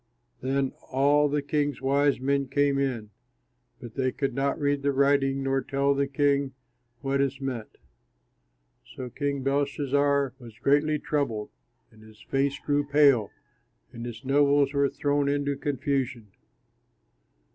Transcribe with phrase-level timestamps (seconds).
[0.41, 3.11] Then all the king's wise men came in,
[3.79, 6.53] but they could not read the writing nor tell the king
[7.01, 7.77] what it meant.
[8.95, 11.51] So King Belshazzar was greatly troubled,
[11.91, 13.29] and his face grew pale,
[13.93, 16.31] and his nobles were thrown into confusion.